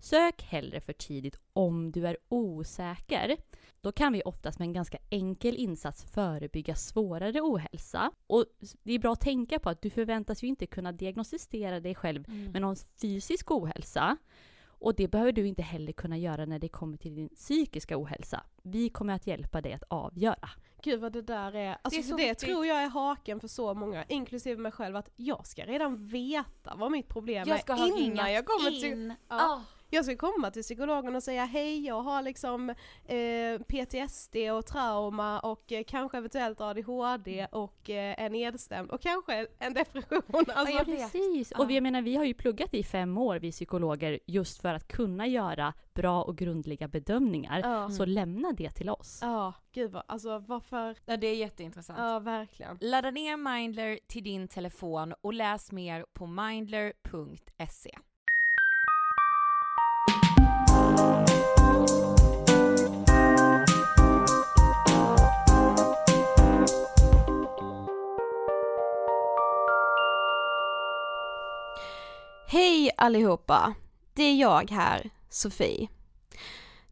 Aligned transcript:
Sök 0.00 0.42
hellre 0.42 0.80
för 0.80 0.92
tidigt 0.92 1.40
om 1.52 1.92
du 1.92 2.06
är 2.06 2.16
osäker. 2.28 3.36
Då 3.80 3.92
kan 3.92 4.12
vi 4.12 4.22
oftast 4.24 4.58
med 4.58 4.66
en 4.66 4.72
ganska 4.72 4.98
enkel 5.10 5.56
insats 5.56 6.04
förebygga 6.04 6.74
svårare 6.74 7.40
ohälsa. 7.40 8.10
Och 8.26 8.44
det 8.82 8.92
är 8.92 8.98
bra 8.98 9.12
att 9.12 9.20
tänka 9.20 9.58
på 9.58 9.70
att 9.70 9.82
du 9.82 9.90
förväntas 9.90 10.42
ju 10.42 10.48
inte 10.48 10.66
kunna 10.66 10.92
diagnostisera 10.92 11.80
dig 11.80 11.94
själv 11.94 12.24
Mm. 12.28 12.52
med 12.52 12.62
någon 12.62 12.76
fysisk 13.00 13.50
ohälsa. 13.50 14.16
Och 14.80 14.94
det 14.94 15.08
behöver 15.08 15.32
du 15.32 15.46
inte 15.46 15.62
heller 15.62 15.92
kunna 15.92 16.18
göra 16.18 16.46
när 16.46 16.58
det 16.58 16.68
kommer 16.68 16.96
till 16.96 17.14
din 17.14 17.28
psykiska 17.28 17.98
ohälsa. 17.98 18.46
Vi 18.62 18.88
kommer 18.88 19.12
att 19.14 19.26
hjälpa 19.26 19.60
dig 19.60 19.72
att 19.72 19.84
avgöra. 19.88 20.48
Gud 20.82 21.00
vad 21.00 21.12
det 21.12 21.22
där 21.22 21.54
är, 21.56 21.78
alltså 21.82 21.90
Det 21.90 21.96
är 21.96 22.02
för 22.02 22.10
så 22.10 22.16
det 22.16 22.34
tror 22.34 22.66
jag 22.66 22.82
är 22.82 22.88
haken 22.88 23.40
för 23.40 23.48
så 23.48 23.74
många, 23.74 24.04
inklusive 24.08 24.60
mig 24.60 24.72
själv, 24.72 24.96
att 24.96 25.10
jag 25.16 25.46
ska 25.46 25.64
redan 25.64 26.06
veta 26.06 26.74
vad 26.76 26.90
mitt 26.90 27.08
problem 27.08 27.48
Jag 27.48 27.60
ska 27.60 27.72
ha 27.72 27.84
är 27.84 27.88
innan 27.88 27.98
ringat 27.98 28.32
jag 28.32 28.46
kommer 28.46 28.70
till... 28.70 28.84
in. 28.84 29.14
Ja. 29.28 29.36
Ah. 29.36 29.60
Jag 29.90 30.04
ska 30.04 30.16
komma 30.16 30.50
till 30.50 30.62
psykologen 30.62 31.16
och 31.16 31.22
säga 31.22 31.44
hej, 31.44 31.86
jag 31.86 32.02
har 32.02 32.22
liksom 32.22 32.70
eh, 33.04 33.60
PTSD 33.68 34.36
och 34.36 34.66
trauma 34.66 35.40
och 35.40 35.72
eh, 35.72 35.84
kanske 35.84 36.18
eventuellt 36.18 36.60
ADHD 36.60 37.46
och 37.52 37.90
eh, 37.90 38.22
är 38.22 38.30
nedstämd 38.30 38.90
och 38.90 39.02
kanske 39.02 39.46
en 39.58 39.74
depression. 39.74 40.44
Alltså, 40.54 40.76
vet. 40.76 40.86
Precis, 40.86 41.52
och 41.52 41.70
vi, 41.70 41.74
jag 41.74 41.82
menar, 41.82 42.02
vi 42.02 42.16
har 42.16 42.24
ju 42.24 42.34
pluggat 42.34 42.74
i 42.74 42.82
fem 42.82 43.18
år, 43.18 43.36
vi 43.36 43.52
psykologer, 43.52 44.18
just 44.26 44.62
för 44.62 44.74
att 44.74 44.88
kunna 44.88 45.26
göra 45.26 45.74
bra 45.94 46.22
och 46.22 46.36
grundliga 46.36 46.88
bedömningar. 46.88 47.60
Ja. 47.64 47.90
Så 47.90 48.04
lämna 48.04 48.52
det 48.52 48.70
till 48.70 48.90
oss. 48.90 49.18
Ja, 49.22 49.54
gud 49.72 49.90
vad, 49.90 50.02
alltså 50.06 50.38
varför? 50.38 50.96
Ja, 51.04 51.16
det 51.16 51.26
är 51.26 51.34
jätteintressant. 51.34 51.98
Ja, 51.98 52.18
verkligen. 52.18 52.78
Ladda 52.80 53.10
ner 53.10 53.36
Mindler 53.36 53.98
till 54.08 54.24
din 54.24 54.48
telefon 54.48 55.14
och 55.20 55.32
läs 55.32 55.72
mer 55.72 56.04
på 56.12 56.26
mindler.se. 56.26 57.98
Hej 72.50 72.90
allihopa! 72.96 73.74
Det 74.14 74.22
är 74.22 74.34
jag 74.34 74.70
här, 74.70 75.10
Sofie. 75.28 75.88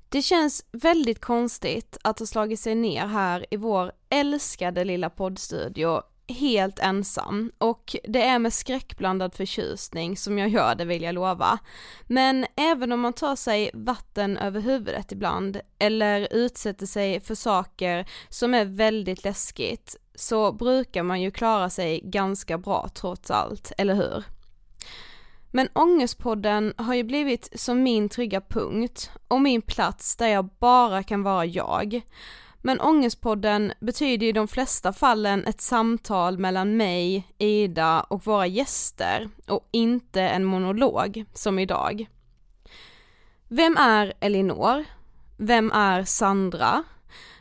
Det 0.09 0.23
känns 0.23 0.65
väldigt 0.73 1.21
konstigt 1.21 1.99
att 2.05 2.19
ha 2.19 2.27
slagit 2.27 2.61
sig 2.61 2.75
ner 2.75 3.07
här 3.07 3.47
i 3.51 3.57
vår 3.57 3.93
älskade 4.11 4.85
lilla 4.85 5.11
poddstudio 5.11 6.03
helt 6.29 6.79
ensam 6.79 7.53
och 7.59 7.97
det 8.05 8.23
är 8.23 8.39
med 8.39 8.53
skräckblandad 8.53 9.35
förtjusning 9.35 10.17
som 10.17 10.39
jag 10.39 10.49
gör 10.49 10.75
det 10.75 10.85
vill 10.85 11.03
jag 11.03 11.15
lova. 11.15 11.59
Men 12.07 12.47
även 12.57 12.93
om 12.93 13.01
man 13.01 13.13
tar 13.13 13.37
sig 13.37 13.71
vatten 13.75 14.37
över 14.37 14.61
huvudet 14.61 15.13
ibland 15.13 15.61
eller 15.79 16.29
utsätter 16.31 16.87
sig 16.87 17.21
för 17.21 17.35
saker 17.35 18.07
som 18.29 18.55
är 18.55 18.65
väldigt 18.65 19.25
läskigt 19.25 19.97
så 20.15 20.53
brukar 20.53 21.03
man 21.03 21.21
ju 21.21 21.31
klara 21.31 21.71
sig 21.71 22.01
ganska 22.05 22.59
bra 22.59 22.89
trots 22.95 23.31
allt, 23.31 23.73
eller 23.79 23.95
hur? 23.95 24.25
Men 25.51 25.69
Ångestpodden 25.73 26.75
har 26.77 26.95
ju 26.95 27.03
blivit 27.03 27.61
som 27.61 27.83
min 27.83 28.09
trygga 28.09 28.41
punkt 28.41 29.11
och 29.29 29.41
min 29.41 29.63
plats 29.63 30.17
där 30.17 30.29
jag 30.29 30.49
bara 30.59 31.03
kan 31.03 31.23
vara 31.23 31.45
jag. 31.45 32.01
Men 32.63 32.81
Ångestpodden 32.81 33.73
betyder 33.81 34.27
i 34.27 34.33
de 34.33 34.49
flesta 34.49 34.93
fallen 34.93 35.47
ett 35.47 35.61
samtal 35.61 36.39
mellan 36.39 36.77
mig, 36.77 37.35
Ida 37.39 38.01
och 38.01 38.27
våra 38.27 38.47
gäster 38.47 39.29
och 39.47 39.69
inte 39.71 40.23
en 40.23 40.45
monolog 40.45 41.25
som 41.35 41.59
idag. 41.59 42.07
Vem 43.49 43.77
är 43.77 44.13
Elinor? 44.21 44.85
Vem 45.37 45.73
är 45.73 46.05
Sandra? 46.05 46.83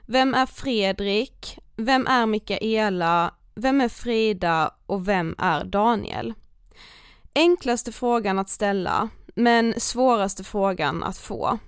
Vem 0.05 0.33
är 0.33 0.45
Fredrik? 0.45 1.59
Vem 1.75 2.07
är 2.07 2.25
Mikaela? 2.25 3.33
Vem 3.55 3.81
är 3.81 3.89
Frida 3.89 4.71
och 4.85 5.07
vem 5.07 5.35
är 5.37 5.63
Daniel? 5.63 6.33
Enklaste 7.37 7.91
frågan 7.91 8.39
att 8.39 8.49
ställa, 8.49 9.09
men 9.35 9.73
svåraste 9.79 10.43
frågan 10.43 11.03
att 11.03 11.17
få. 11.17 11.59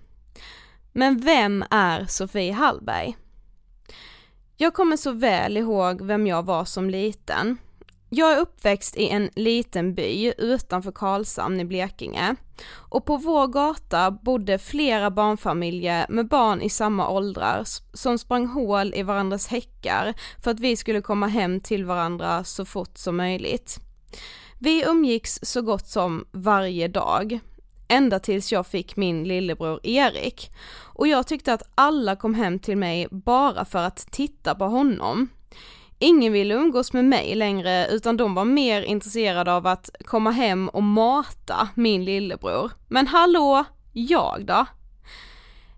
Men 0.93 1.19
vem 1.19 1.65
är 1.69 2.05
Sofie 2.05 2.53
Hallberg? 2.53 3.17
Jag 4.57 4.73
kommer 4.73 4.97
så 4.97 5.11
väl 5.11 5.57
ihåg 5.57 6.01
vem 6.01 6.27
jag 6.27 6.45
var 6.45 6.65
som 6.65 6.89
liten. 6.89 7.57
Jag 8.09 8.33
är 8.33 8.39
uppväxt 8.39 8.97
i 8.97 9.09
en 9.09 9.29
liten 9.35 9.95
by 9.95 10.33
utanför 10.37 10.91
Karlshamn 10.91 11.59
i 11.59 11.65
Blekinge 11.65 12.35
och 12.73 13.05
på 13.05 13.17
vår 13.17 13.47
gata 13.47 14.11
bodde 14.11 14.59
flera 14.59 15.11
barnfamiljer 15.11 16.05
med 16.09 16.27
barn 16.27 16.61
i 16.61 16.69
samma 16.69 17.09
åldrar 17.09 17.63
som 17.93 18.17
sprang 18.17 18.47
hål 18.47 18.93
i 18.95 19.03
varandras 19.03 19.47
häckar 19.47 20.13
för 20.43 20.51
att 20.51 20.59
vi 20.59 20.75
skulle 20.77 21.01
komma 21.01 21.27
hem 21.27 21.59
till 21.61 21.85
varandra 21.85 22.43
så 22.43 22.65
fort 22.65 22.97
som 22.97 23.17
möjligt. 23.17 23.79
Vi 24.59 24.83
umgicks 24.85 25.39
så 25.41 25.61
gott 25.61 25.87
som 25.87 26.25
varje 26.31 26.87
dag, 26.87 27.39
ända 27.87 28.19
tills 28.19 28.51
jag 28.51 28.67
fick 28.67 28.95
min 28.95 29.23
lillebror 29.23 29.79
Erik. 29.83 30.51
Och 30.93 31.07
jag 31.07 31.27
tyckte 31.27 31.53
att 31.53 31.63
alla 31.75 32.15
kom 32.15 32.33
hem 32.33 32.59
till 32.59 32.77
mig 32.77 33.07
bara 33.11 33.65
för 33.65 33.79
att 33.79 34.11
titta 34.11 34.55
på 34.55 34.65
honom. 34.65 35.27
Ingen 35.99 36.33
ville 36.33 36.53
umgås 36.53 36.93
med 36.93 37.05
mig 37.05 37.35
längre 37.35 37.87
utan 37.87 38.17
de 38.17 38.35
var 38.35 38.45
mer 38.45 38.81
intresserade 38.81 39.53
av 39.53 39.67
att 39.67 39.89
komma 40.05 40.31
hem 40.31 40.69
och 40.69 40.83
mata 40.83 41.69
min 41.75 42.05
lillebror. 42.05 42.71
Men 42.87 43.07
hallå, 43.07 43.63
jag 43.93 44.45
då? 44.45 44.65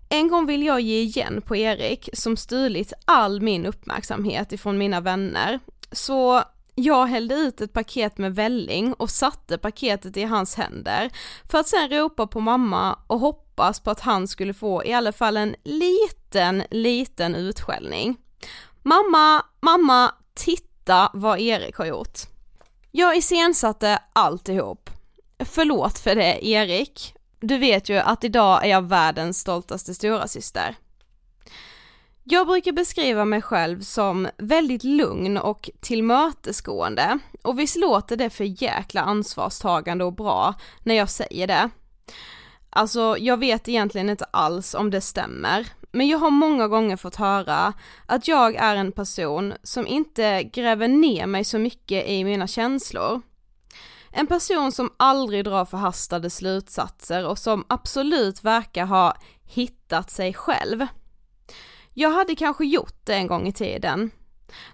En 0.08 0.28
gång 0.28 0.46
vill 0.46 0.62
jag 0.62 0.80
ge 0.80 1.00
igen 1.00 1.42
på 1.42 1.56
Erik 1.56 2.08
som 2.12 2.36
stulit 2.36 2.92
all 3.04 3.40
min 3.40 3.66
uppmärksamhet 3.66 4.52
ifrån 4.52 4.78
mina 4.78 5.00
vänner. 5.00 5.60
Så 5.92 6.42
jag 6.82 7.06
hällde 7.06 7.34
ut 7.34 7.60
ett 7.60 7.72
paket 7.72 8.18
med 8.18 8.34
välling 8.34 8.92
och 8.92 9.10
satte 9.10 9.58
paketet 9.58 10.16
i 10.16 10.22
hans 10.24 10.54
händer 10.54 11.10
för 11.50 11.58
att 11.58 11.68
sen 11.68 11.88
ropa 11.88 12.26
på 12.26 12.40
mamma 12.40 12.98
och 13.06 13.20
hoppas 13.20 13.80
på 13.80 13.90
att 13.90 14.00
han 14.00 14.28
skulle 14.28 14.54
få 14.54 14.84
i 14.84 14.92
alla 14.92 15.12
fall 15.12 15.36
en 15.36 15.54
liten, 15.64 16.62
liten 16.70 17.34
utskällning. 17.34 18.16
Mamma, 18.82 19.44
mamma, 19.60 20.14
titta 20.34 21.10
vad 21.14 21.40
Erik 21.40 21.76
har 21.76 21.86
gjort. 21.86 22.18
Jag 22.90 23.16
iscensatte 23.16 23.98
alltihop. 24.12 24.90
Förlåt 25.38 25.98
för 25.98 26.14
det 26.14 26.46
Erik. 26.46 27.14
Du 27.40 27.58
vet 27.58 27.88
ju 27.88 27.98
att 27.98 28.24
idag 28.24 28.64
är 28.64 28.68
jag 28.68 28.82
världens 28.82 29.40
stoltaste 29.40 29.94
stora 29.94 30.28
syster. 30.28 30.76
Jag 32.32 32.46
brukar 32.46 32.72
beskriva 32.72 33.24
mig 33.24 33.42
själv 33.42 33.80
som 33.80 34.28
väldigt 34.38 34.84
lugn 34.84 35.38
och 35.38 35.70
tillmötesgående 35.80 37.18
och 37.42 37.58
visst 37.58 37.76
låter 37.76 38.16
det 38.16 38.30
för 38.30 38.62
jäkla 38.62 39.00
ansvarstagande 39.00 40.04
och 40.04 40.12
bra 40.12 40.54
när 40.82 40.94
jag 40.94 41.10
säger 41.10 41.46
det. 41.46 41.70
Alltså 42.70 43.16
jag 43.18 43.36
vet 43.36 43.68
egentligen 43.68 44.10
inte 44.10 44.24
alls 44.24 44.74
om 44.74 44.90
det 44.90 45.00
stämmer, 45.00 45.66
men 45.92 46.08
jag 46.08 46.18
har 46.18 46.30
många 46.30 46.68
gånger 46.68 46.96
fått 46.96 47.16
höra 47.16 47.72
att 48.06 48.28
jag 48.28 48.54
är 48.56 48.76
en 48.76 48.92
person 48.92 49.54
som 49.62 49.86
inte 49.86 50.42
gräver 50.42 50.88
ner 50.88 51.26
mig 51.26 51.44
så 51.44 51.58
mycket 51.58 52.08
i 52.08 52.24
mina 52.24 52.46
känslor. 52.46 53.22
En 54.12 54.26
person 54.26 54.72
som 54.72 54.90
aldrig 54.96 55.44
drar 55.44 55.64
förhastade 55.64 56.30
slutsatser 56.30 57.26
och 57.26 57.38
som 57.38 57.64
absolut 57.68 58.44
verkar 58.44 58.86
ha 58.86 59.16
hittat 59.44 60.10
sig 60.10 60.34
själv. 60.34 60.86
Jag 62.00 62.10
hade 62.10 62.36
kanske 62.36 62.64
gjort 62.66 63.00
det 63.04 63.14
en 63.14 63.26
gång 63.26 63.48
i 63.48 63.52
tiden. 63.52 64.10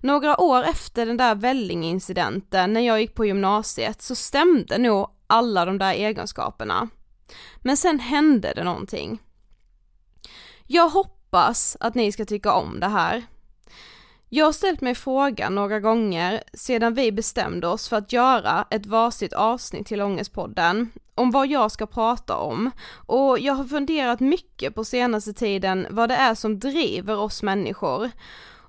Några 0.01 0.41
år 0.41 0.63
efter 0.63 1.07
den 1.07 1.17
där 1.17 1.35
vällingincidenten 1.35 2.73
när 2.73 2.81
jag 2.81 3.01
gick 3.01 3.15
på 3.15 3.27
gymnasiet 3.27 4.03
så 4.03 4.15
stämde 4.15 4.79
nog 4.79 5.11
alla 5.27 5.65
de 5.65 5.79
där 5.79 5.93
egenskaperna. 5.93 6.89
Men 7.57 7.77
sen 7.77 8.01
hände 8.01 8.53
det 8.57 8.65
någonting. 8.65 9.19
Jag 10.67 10.89
hoppas 10.89 11.77
att 11.81 11.95
ni 11.95 12.13
ska 12.13 12.25
tycka 12.25 12.53
om 12.53 12.81
det 12.81 12.89
här. 12.89 13.27
Jag 14.29 14.45
har 14.45 14.53
ställt 14.53 14.81
mig 14.81 14.95
frågan 14.95 15.55
några 15.55 15.81
gånger 15.81 16.43
sedan 16.53 16.95
vi 16.95 17.13
bestämde 17.13 17.67
oss 17.67 17.89
för 17.89 17.97
att 17.97 18.13
göra 18.13 18.67
ett 18.71 18.87
varsitt 18.87 19.33
avsnitt 19.33 19.87
till 19.87 20.03
Ångestpodden 20.03 20.91
om 21.15 21.31
vad 21.31 21.47
jag 21.47 21.73
ska 21.73 21.87
prata 21.87 22.37
om 22.37 22.71
och 23.07 23.39
jag 23.39 23.55
har 23.55 23.65
funderat 23.65 24.21
mycket 24.21 24.75
på 24.75 24.85
senaste 24.85 25.33
tiden 25.33 25.87
vad 25.91 26.09
det 26.09 26.15
är 26.15 26.35
som 26.35 26.59
driver 26.59 27.19
oss 27.19 27.43
människor. 27.43 28.11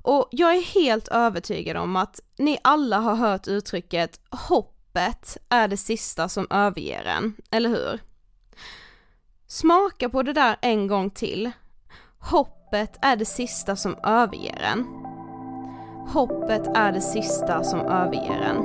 Och 0.02 0.28
jag 0.32 0.56
är 0.56 0.62
helt 0.62 1.08
övertygad 1.08 1.78
om 1.78 1.96
att 1.96 2.20
ni 2.38 2.58
alla 2.64 2.98
har 2.98 3.16
hört 3.16 3.48
uttrycket 3.48 4.20
hoppet 4.30 5.38
är 5.50 5.68
det 5.68 5.78
sista 5.78 6.30
som 6.30 6.48
överger 6.50 7.06
en, 7.06 7.36
eller 7.52 7.70
hur? 7.70 8.00
Smaka 9.48 10.10
på 10.10 10.24
det 10.24 10.34
där 10.34 10.58
en 10.62 10.88
gång 10.88 11.10
till. 11.10 11.52
Hoppet 12.20 12.98
är 13.02 13.16
det 13.16 13.26
sista 13.26 13.76
som 13.76 13.96
överger 14.04 14.62
en. 14.62 14.97
Hoppet 16.14 16.68
är 16.76 16.92
det 16.92 17.02
sista 17.02 17.64
som 17.64 17.80
överger 17.80 18.42
en. 18.42 18.58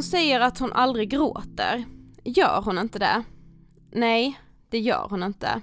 Hon 0.00 0.04
säger 0.04 0.40
att 0.40 0.58
hon 0.58 0.72
aldrig 0.72 1.10
gråter. 1.10 1.84
Gör 2.24 2.62
hon 2.62 2.78
inte 2.78 2.98
det? 2.98 3.22
Nej, 3.92 4.40
det 4.70 4.78
gör 4.78 5.06
hon 5.10 5.22
inte. 5.22 5.60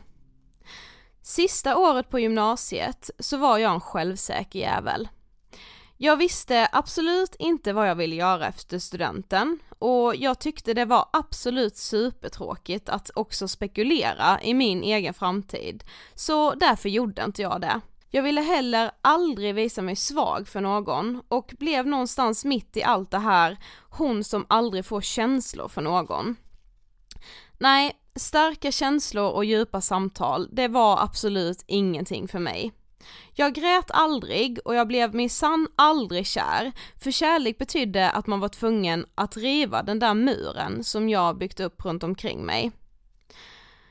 Sista 1.22 1.78
året 1.78 2.10
på 2.10 2.20
gymnasiet 2.20 3.10
så 3.20 3.38
var 3.38 3.58
jag 3.58 3.74
en 3.74 3.82
självsäker 3.82 4.60
jävel. 4.60 5.08
Jag 5.98 6.18
visste 6.18 6.70
absolut 6.72 7.36
inte 7.40 7.74
vad 7.74 7.90
jag 7.90 7.96
ville 7.96 8.16
göra 8.16 8.48
efter 8.48 8.80
studenten 8.80 9.60
och 9.80 10.16
jag 10.16 10.40
tyckte 10.40 10.74
det 10.74 10.86
var 10.86 11.10
absolut 11.14 11.78
supertråkigt 11.78 12.90
att 12.90 13.12
också 13.16 13.48
spekulera 13.48 14.42
i 14.42 14.54
min 14.54 14.84
egen 14.84 15.14
framtid, 15.14 15.84
så 16.16 16.54
därför 16.54 16.90
gjorde 16.90 17.24
inte 17.24 17.42
jag 17.42 17.62
det. 17.62 17.82
Jag 18.10 18.24
ville 18.24 18.42
heller 18.42 18.92
aldrig 19.02 19.56
visa 19.56 19.82
mig 19.82 19.96
svag 19.96 20.48
för 20.48 20.62
någon 20.62 21.22
och 21.28 21.54
blev 21.60 21.88
någonstans 21.88 22.46
mitt 22.46 22.78
i 22.78 22.84
allt 22.84 23.12
det 23.12 23.20
här 23.20 23.58
hon 23.90 24.24
som 24.24 24.46
aldrig 24.50 24.86
får 24.86 25.02
känslor 25.02 25.68
för 25.68 25.82
någon. 25.82 26.36
Nej, 27.58 27.92
starka 28.16 28.72
känslor 28.72 29.32
och 29.32 29.46
djupa 29.46 29.82
samtal, 29.82 30.50
det 30.52 30.68
var 30.68 31.04
absolut 31.04 31.64
ingenting 31.68 32.28
för 32.28 32.40
mig. 32.40 32.72
Jag 33.34 33.54
grät 33.54 33.92
aldrig 33.92 34.60
och 34.66 34.76
jag 34.76 34.88
blev 34.88 35.16
minsann 35.16 35.68
aldrig 35.76 36.28
kär, 36.28 36.72
för 37.04 37.12
kärlek 37.12 37.58
betydde 37.58 38.10
att 38.10 38.28
man 38.28 38.40
var 38.40 38.50
tvungen 38.50 39.06
att 39.16 39.38
riva 39.38 39.84
den 39.84 40.00
där 40.00 40.14
muren 40.14 40.84
som 40.84 41.10
jag 41.10 41.38
byggt 41.38 41.60
upp 41.60 41.86
runt 41.86 42.04
omkring 42.04 42.46
mig. 42.46 42.72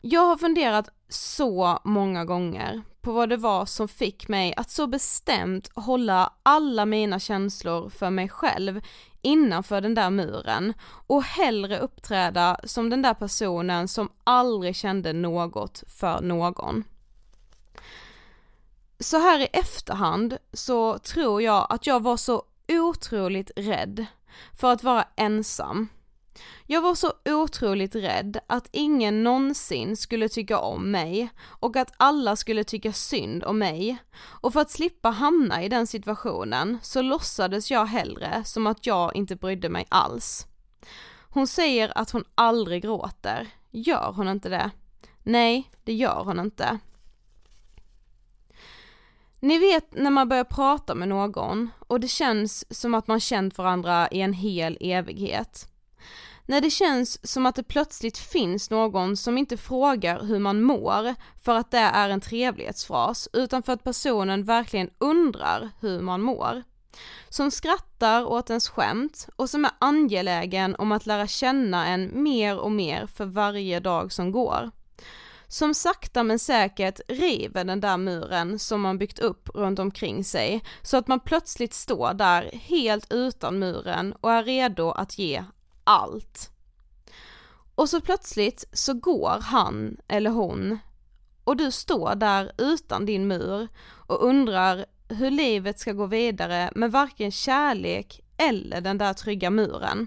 Jag 0.01 0.21
har 0.21 0.37
funderat 0.37 0.89
så 1.09 1.79
många 1.85 2.25
gånger 2.25 2.83
på 3.01 3.13
vad 3.13 3.29
det 3.29 3.37
var 3.37 3.67
som 3.67 3.89
fick 3.89 4.29
mig 4.29 4.55
att 4.57 4.71
så 4.71 4.87
bestämt 4.87 5.71
hålla 5.75 6.33
alla 6.43 6.87
mina 6.87 7.19
känslor 7.19 7.89
för 7.89 8.11
mig 8.11 8.29
själv 8.29 8.81
innanför 9.23 9.81
den 9.81 9.95
där 9.95 10.11
muren 10.11 10.75
och 11.07 11.23
hellre 11.23 11.79
uppträda 11.79 12.61
som 12.65 12.91
den 12.91 13.03
där 13.03 13.15
personen 13.15 13.89
som 13.89 14.09
aldrig 14.25 14.77
kände 14.77 15.13
något 15.13 15.83
för 15.89 16.21
någon. 16.21 16.85
Så 19.01 19.19
här 19.19 19.41
i 19.41 19.49
efterhand 19.53 20.37
så 20.53 20.99
tror 20.99 21.43
jag 21.43 21.67
att 21.71 21.87
jag 21.87 22.03
var 22.03 22.17
så 22.17 22.43
otroligt 22.69 23.51
rädd 23.57 24.07
för 24.55 24.73
att 24.73 24.83
vara 24.83 25.05
ensam 25.17 25.89
jag 26.66 26.83
var 26.83 26.95
så 26.95 27.12
otroligt 27.25 27.95
rädd 27.95 28.38
att 28.47 28.69
ingen 28.73 29.23
någonsin 29.23 29.97
skulle 29.97 30.28
tycka 30.28 30.59
om 30.59 30.90
mig 30.90 31.28
och 31.38 31.76
att 31.76 31.95
alla 31.97 32.37
skulle 32.37 32.64
tycka 32.64 32.93
synd 32.93 33.45
om 33.45 33.59
mig. 33.59 33.97
Och 34.19 34.52
för 34.52 34.61
att 34.61 34.71
slippa 34.71 35.11
hamna 35.11 35.62
i 35.62 35.69
den 35.69 35.87
situationen 35.87 36.78
så 36.83 37.02
låtsades 37.02 37.71
jag 37.71 37.87
hellre 37.87 38.45
som 38.45 38.66
att 38.66 38.87
jag 38.87 39.16
inte 39.16 39.37
brydde 39.37 39.69
mig 39.69 39.87
alls. 39.88 40.47
Hon 41.31 41.47
säger 41.47 41.99
att 41.99 42.11
hon 42.11 42.25
aldrig 42.35 42.83
gråter. 42.83 43.49
Gör 43.71 44.12
hon 44.12 44.28
inte 44.28 44.49
det? 44.49 44.71
Nej, 45.23 45.71
det 45.85 45.93
gör 45.93 46.25
hon 46.25 46.40
inte. 46.40 46.78
Ni 49.40 49.59
vet 49.59 49.95
när 49.95 50.11
man 50.11 50.28
börjar 50.28 50.45
prata 50.45 50.95
med 50.95 51.09
någon 51.09 51.71
och 51.78 52.00
det 52.00 52.09
känns 52.09 52.81
som 52.81 52.95
att 52.95 53.07
man 53.07 53.21
känt 53.21 53.59
varandra 53.59 54.09
i 54.09 54.21
en 54.21 54.33
hel 54.33 54.78
evighet. 54.81 55.69
När 56.47 56.61
det 56.61 56.71
känns 56.71 57.31
som 57.33 57.47
att 57.47 57.55
det 57.55 57.62
plötsligt 57.62 58.19
finns 58.19 58.71
någon 58.71 59.17
som 59.17 59.38
inte 59.38 59.57
frågar 59.57 60.25
hur 60.25 60.38
man 60.38 60.62
mår 60.62 61.15
för 61.45 61.55
att 61.55 61.71
det 61.71 61.79
är 61.79 62.09
en 62.11 62.21
trevlighetsfras 62.21 63.29
utan 63.33 63.62
för 63.62 63.73
att 63.73 63.85
personen 63.85 64.45
verkligen 64.45 64.91
undrar 64.99 65.71
hur 65.81 66.00
man 66.00 66.23
mår. 66.23 66.62
Som 67.29 67.50
skrattar 67.50 68.25
åt 68.25 68.50
ens 68.50 68.69
skämt 68.69 69.29
och 69.37 69.50
som 69.50 69.65
är 69.65 69.73
angelägen 69.79 70.76
om 70.76 70.93
att 70.93 71.07
lära 71.07 71.26
känna 71.26 71.87
en 71.87 72.23
mer 72.23 72.59
och 72.59 72.73
mer 72.73 73.07
för 73.07 73.25
varje 73.25 73.81
dag 73.81 74.12
som 74.12 74.33
går 74.33 74.71
som 75.49 75.75
sakta 75.75 76.23
men 76.23 76.38
säkert 76.38 77.00
river 77.09 77.65
den 77.65 77.81
där 77.81 77.97
muren 77.97 78.59
som 78.59 78.81
man 78.81 78.99
byggt 78.99 79.19
upp 79.19 79.49
runt 79.55 79.79
omkring 79.79 80.25
sig 80.25 80.65
så 80.83 80.97
att 80.97 81.09
man 81.09 81.21
plötsligt 81.21 81.75
står 81.75 82.15
där 82.15 82.50
helt 82.53 83.12
utan 83.12 83.59
muren 83.59 84.12
och 84.21 84.33
är 84.33 84.45
redo 84.45 84.91
att 84.91 85.19
ge 85.19 85.45
allt. 85.87 86.50
Och 87.75 87.88
så 87.88 88.00
plötsligt 88.00 88.64
så 88.73 88.95
går 88.95 89.40
han 89.40 89.97
eller 90.09 90.31
hon 90.31 90.78
och 91.45 91.57
du 91.57 91.71
står 91.71 92.14
där 92.14 92.52
utan 92.59 93.07
din 93.07 93.28
mur 93.28 93.69
och 93.85 94.25
undrar 94.25 94.87
hur 95.09 95.31
livet 95.31 95.78
ska 95.78 95.93
gå 95.93 96.07
vidare 96.07 96.71
med 96.75 96.93
varken 96.93 97.31
kärlek 97.31 98.21
eller 98.37 98.81
den 98.81 98.99
där 98.99 99.12
trygga 99.12 99.50
muren. 99.50 100.07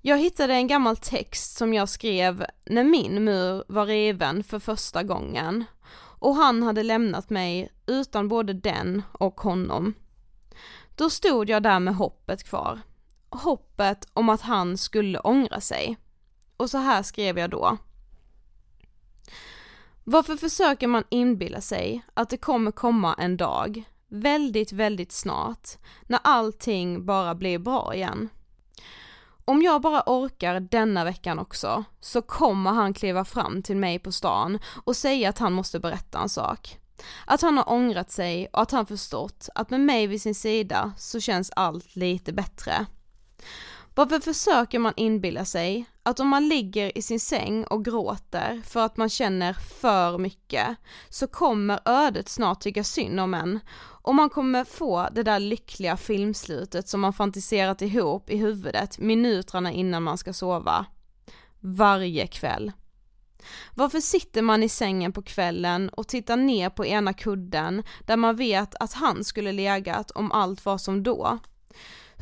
Jag 0.00 0.18
hittade 0.18 0.54
en 0.54 0.66
gammal 0.66 0.96
text 0.96 1.56
som 1.56 1.74
jag 1.74 1.88
skrev 1.88 2.44
när 2.64 2.84
min 2.84 3.24
mur 3.24 3.64
var 3.68 3.86
riven 3.86 4.44
för 4.44 4.58
första 4.58 5.02
gången 5.02 5.64
och 6.18 6.34
han 6.34 6.62
hade 6.62 6.82
lämnat 6.82 7.30
mig 7.30 7.72
utan 7.86 8.28
både 8.28 8.52
den 8.52 9.02
och 9.12 9.40
honom. 9.40 9.94
Då 10.96 11.10
stod 11.10 11.50
jag 11.50 11.62
där 11.62 11.80
med 11.80 11.94
hoppet 11.94 12.44
kvar. 12.44 12.80
Hoppet 13.34 14.08
om 14.12 14.28
att 14.28 14.40
han 14.40 14.78
skulle 14.78 15.18
ångra 15.18 15.60
sig. 15.60 15.96
Och 16.56 16.70
så 16.70 16.78
här 16.78 17.02
skrev 17.02 17.38
jag 17.38 17.50
då. 17.50 17.76
Varför 20.04 20.36
försöker 20.36 20.86
man 20.86 21.04
inbilla 21.08 21.60
sig 21.60 22.02
att 22.14 22.30
det 22.30 22.36
kommer 22.36 22.70
komma 22.70 23.14
en 23.18 23.36
dag, 23.36 23.84
väldigt, 24.08 24.72
väldigt 24.72 25.12
snart, 25.12 25.68
när 26.02 26.20
allting 26.22 27.06
bara 27.06 27.34
blir 27.34 27.58
bra 27.58 27.94
igen? 27.94 28.28
om 29.44 29.62
jag 29.62 29.80
bara 29.80 30.02
orkar 30.06 30.60
denna 30.60 31.04
veckan 31.04 31.38
också, 31.38 31.84
så 32.00 32.22
kommer 32.22 32.70
han 32.70 32.94
kliva 32.94 33.24
fram 33.24 33.62
till 33.62 33.76
mig 33.76 33.98
på 33.98 34.12
stan 34.12 34.58
och 34.84 34.96
säga 34.96 35.28
att 35.28 35.38
han 35.38 35.52
måste 35.52 35.80
berätta 35.80 36.18
en 36.18 36.28
sak. 36.28 36.78
Att 37.26 37.42
han 37.42 37.56
har 37.56 37.72
ångrat 37.72 38.10
sig 38.10 38.46
och 38.52 38.62
att 38.62 38.70
han 38.70 38.86
förstått 38.86 39.48
att 39.54 39.70
med 39.70 39.80
mig 39.80 40.06
vid 40.06 40.22
sin 40.22 40.34
sida 40.34 40.92
så 40.98 41.20
känns 41.20 41.50
allt 41.56 41.96
lite 41.96 42.32
bättre. 42.32 42.86
Varför 43.94 44.20
försöker 44.20 44.78
man 44.78 44.92
inbilla 44.96 45.44
sig 45.44 45.84
att 46.02 46.20
om 46.20 46.28
man 46.28 46.48
ligger 46.48 46.98
i 46.98 47.02
sin 47.02 47.20
säng 47.20 47.64
och 47.64 47.84
gråter 47.84 48.62
för 48.66 48.80
att 48.80 48.96
man 48.96 49.08
känner 49.08 49.52
för 49.52 50.18
mycket 50.18 50.76
så 51.08 51.26
kommer 51.26 51.80
ödet 51.84 52.28
snart 52.28 52.60
tycka 52.60 52.84
synd 52.84 53.20
om 53.20 53.34
en 53.34 53.60
och 54.04 54.14
man 54.14 54.30
kommer 54.30 54.64
få 54.64 55.08
det 55.12 55.22
där 55.22 55.38
lyckliga 55.38 55.96
filmslutet 55.96 56.88
som 56.88 57.00
man 57.00 57.12
fantiserat 57.12 57.82
ihop 57.82 58.30
i 58.30 58.36
huvudet 58.36 58.98
minuterna 58.98 59.72
innan 59.72 60.02
man 60.02 60.18
ska 60.18 60.32
sova. 60.32 60.86
Varje 61.60 62.26
kväll. 62.26 62.72
Varför 63.74 64.00
sitter 64.00 64.42
man 64.42 64.62
i 64.62 64.68
sängen 64.68 65.12
på 65.12 65.22
kvällen 65.22 65.88
och 65.88 66.08
tittar 66.08 66.36
ner 66.36 66.70
på 66.70 66.86
ena 66.86 67.12
kudden 67.12 67.82
där 68.00 68.16
man 68.16 68.36
vet 68.36 68.74
att 68.74 68.92
han 68.92 69.24
skulle 69.24 69.52
legat 69.52 70.10
om 70.10 70.32
allt 70.32 70.64
var 70.64 70.78
som 70.78 71.02
då? 71.02 71.38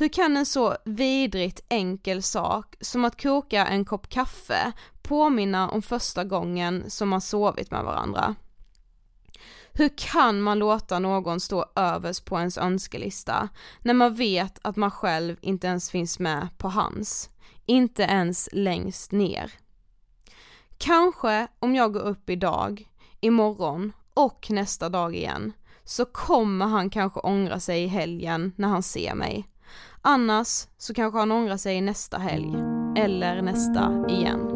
Hur 0.02 0.08
kan 0.08 0.36
en 0.36 0.46
så 0.46 0.76
vidrigt 0.84 1.60
enkel 1.68 2.22
sak 2.22 2.76
som 2.80 3.04
att 3.04 3.22
koka 3.22 3.66
en 3.66 3.84
kopp 3.84 4.08
kaffe 4.08 4.72
påminna 5.02 5.70
om 5.70 5.82
första 5.82 6.24
gången 6.24 6.90
som 6.90 7.08
man 7.08 7.20
sovit 7.20 7.70
med 7.70 7.84
varandra? 7.84 8.34
Hur 9.72 9.90
kan 9.96 10.40
man 10.40 10.58
låta 10.58 10.98
någon 10.98 11.40
stå 11.40 11.66
överst 11.76 12.24
på 12.24 12.38
ens 12.38 12.58
önskelista 12.58 13.48
när 13.80 13.94
man 13.94 14.14
vet 14.14 14.58
att 14.62 14.76
man 14.76 14.90
själv 14.90 15.36
inte 15.40 15.66
ens 15.66 15.90
finns 15.90 16.18
med 16.18 16.48
på 16.58 16.68
hans? 16.68 17.30
Inte 17.66 18.02
ens 18.02 18.48
längst 18.52 19.12
ner. 19.12 19.52
Kanske 20.78 21.46
om 21.58 21.74
jag 21.74 21.92
går 21.92 22.02
upp 22.02 22.30
idag, 22.30 22.88
imorgon 23.20 23.92
och 24.14 24.46
nästa 24.50 24.88
dag 24.88 25.14
igen 25.14 25.52
så 25.84 26.04
kommer 26.04 26.66
han 26.66 26.90
kanske 26.90 27.20
ångra 27.20 27.60
sig 27.60 27.82
i 27.82 27.86
helgen 27.86 28.52
när 28.56 28.68
han 28.68 28.82
ser 28.82 29.14
mig. 29.14 29.48
Annars 30.04 30.66
så 30.78 30.94
kanske 30.94 31.18
han 31.18 31.32
ångrar 31.32 31.56
sig 31.56 31.80
nästa 31.80 32.18
helg, 32.18 32.54
eller 32.96 33.42
nästa 33.42 34.04
igen. 34.08 34.51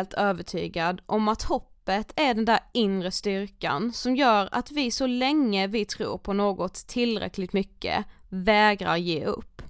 Helt 0.00 0.14
övertygad 0.14 1.00
om 1.06 1.28
att 1.28 1.42
hoppet 1.42 2.12
är 2.16 2.34
den 2.34 2.44
där 2.44 2.60
inre 2.72 3.10
styrkan 3.10 3.92
som 3.92 4.16
gör 4.16 4.48
att 4.52 4.70
vi 4.70 4.90
så 4.90 5.06
länge 5.06 5.66
vi 5.66 5.84
tror 5.84 6.18
på 6.18 6.32
något 6.32 6.74
tillräckligt 6.74 7.52
mycket 7.52 8.04
vägrar 8.28 8.96
ge 8.96 9.24
upp. 9.24 9.62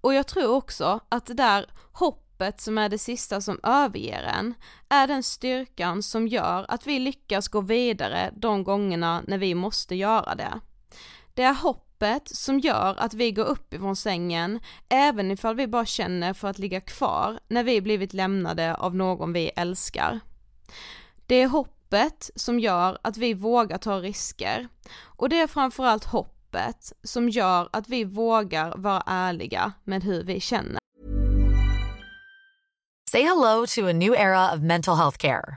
Och 0.00 0.14
jag 0.14 0.26
tror 0.26 0.56
också 0.56 1.00
att 1.08 1.26
det 1.26 1.34
där 1.34 1.66
hoppet 1.92 2.60
som 2.60 2.78
är 2.78 2.88
det 2.88 2.98
sista 2.98 3.40
som 3.40 3.60
överger 3.62 4.22
en, 4.22 4.54
är 4.88 5.06
den 5.06 5.22
styrkan 5.22 6.02
som 6.02 6.28
gör 6.28 6.66
att 6.68 6.86
vi 6.86 6.98
lyckas 6.98 7.48
gå 7.48 7.60
vidare 7.60 8.30
de 8.36 8.64
gångerna 8.64 9.22
när 9.26 9.38
vi 9.38 9.54
måste 9.54 9.94
göra 9.94 10.34
det. 10.34 10.60
Det 11.34 11.42
är 11.42 11.54
hoppet 11.54 11.87
hoppet 11.98 12.28
som 12.28 12.58
gör 12.58 12.94
att 12.98 13.14
vi 13.14 13.32
går 13.32 13.44
upp 13.44 13.74
ifrån 13.74 13.96
sängen 13.96 14.60
även 14.88 15.30
ifall 15.30 15.56
vi 15.56 15.66
bara 15.66 15.86
känner 15.86 16.32
för 16.32 16.48
att 16.48 16.58
ligga 16.58 16.80
kvar 16.80 17.38
när 17.48 17.64
vi 17.64 17.80
blivit 17.80 18.12
lämnade 18.12 18.74
av 18.74 18.96
någon 18.96 19.32
vi 19.32 19.50
älskar. 19.56 20.20
Det 21.26 21.34
är 21.34 21.48
hoppet 21.48 22.30
som 22.34 22.60
gör 22.60 22.98
att 23.02 23.16
vi 23.16 23.34
vågar 23.34 23.78
ta 23.78 24.00
risker 24.00 24.68
och 25.18 25.28
det 25.28 25.40
är 25.40 25.46
framförallt 25.46 26.04
hoppet 26.04 26.92
som 27.02 27.28
gör 27.28 27.68
att 27.72 27.88
vi 27.88 28.04
vågar 28.04 28.76
vara 28.76 29.02
ärliga 29.06 29.72
med 29.84 30.04
hur 30.04 30.24
vi 30.24 30.40
känner. 30.40 30.78
Say 33.10 33.22
hello 33.22 33.66
to 33.66 33.88
a 33.88 33.92
new 33.92 34.14
era 34.14 34.54
of 34.54 34.60
mental 34.60 34.96
health 34.96 35.18
care. 35.18 35.56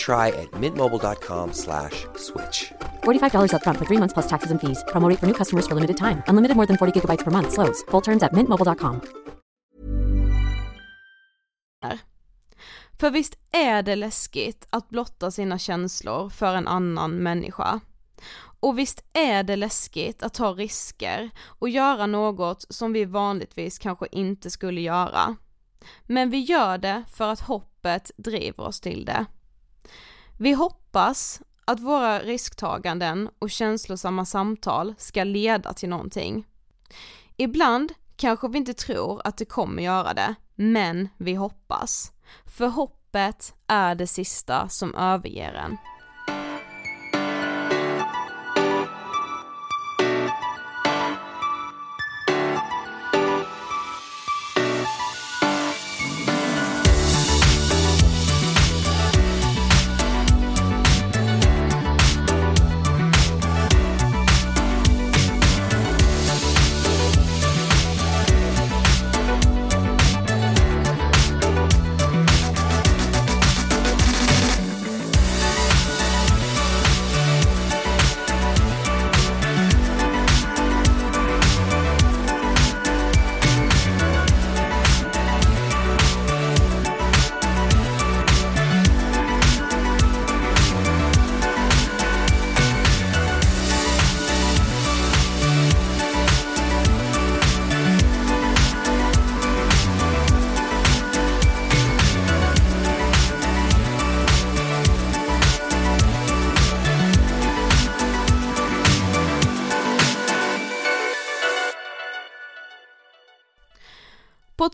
try 0.00 0.28
at 0.28 0.50
mintmobile.com 0.62 1.52
slash 1.52 2.06
switch. 2.16 2.72
$45 3.04 3.52
upfront 3.52 3.78
for 3.78 3.86
three 3.86 3.98
months 3.98 4.14
plus 4.14 4.28
taxes 4.32 4.50
and 4.52 4.58
fees. 4.60 4.82
Promo 4.92 5.08
rate 5.10 5.18
for 5.18 5.26
new 5.26 5.34
customers 5.34 5.66
for 5.66 5.74
limited 5.74 5.96
time. 5.96 6.22
Unlimited 6.28 6.56
more 6.56 6.66
than 6.70 6.76
40 6.76 7.00
gigabytes 7.00 7.24
per 7.24 7.30
month. 7.30 7.52
Slows. 7.52 7.82
Full 7.90 8.02
terms 8.02 8.22
at 8.22 8.32
mintmobile.com. 8.32 9.00
För 13.00 13.10
visst 13.10 13.38
är 13.52 13.82
det 13.82 13.96
läskigt 13.96 14.66
att 14.70 14.88
blotta 14.88 15.30
sina 15.30 15.58
känslor 15.58 16.28
för 16.28 16.54
en 16.54 16.68
annan 16.68 17.10
människa. 17.22 17.80
Och 18.60 18.78
visst 18.78 19.04
är 19.12 19.42
det 19.42 19.56
läskigt 19.56 20.22
att 20.22 20.34
ta 20.34 20.52
risker 20.52 21.30
och 21.42 21.68
göra 21.68 22.06
något 22.06 22.64
som 22.68 22.92
vi 22.92 23.04
vanligtvis 23.04 23.78
kanske 23.78 24.06
inte 24.12 24.50
skulle 24.50 24.80
göra. 24.80 25.36
Men 26.06 26.30
vi 26.30 26.38
gör 26.38 26.78
det 26.78 27.04
för 27.12 27.32
att 27.32 27.40
hoppet 27.40 28.10
driver 28.16 28.64
oss 28.64 28.80
till 28.80 29.04
det. 29.04 29.26
Vi 30.38 30.52
hoppas 30.52 31.42
att 31.64 31.80
våra 31.80 32.18
risktaganden 32.18 33.30
och 33.38 33.50
känslosamma 33.50 34.24
samtal 34.24 34.94
ska 34.98 35.24
leda 35.24 35.72
till 35.72 35.88
någonting. 35.88 36.46
Ibland 37.36 37.92
kanske 38.16 38.48
vi 38.48 38.58
inte 38.58 38.74
tror 38.74 39.20
att 39.24 39.36
det 39.36 39.44
kommer 39.44 39.82
göra 39.82 40.14
det, 40.14 40.34
men 40.54 41.08
vi 41.16 41.34
hoppas. 41.34 42.12
För 42.46 42.66
hoppet 42.66 43.54
är 43.66 43.94
det 43.94 44.06
sista 44.06 44.68
som 44.68 44.94
överger 44.94 45.52
en. 45.52 45.76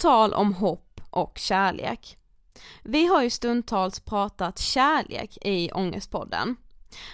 Tal 0.06 0.34
om 0.34 0.54
hopp 0.54 1.00
och 1.10 1.38
kärlek. 1.38 2.18
Vi 2.82 3.06
har 3.06 3.22
ju 3.22 3.30
stundtals 3.30 4.00
pratat 4.00 4.58
kärlek 4.58 5.38
i 5.42 5.70
Ångestpodden. 5.72 6.56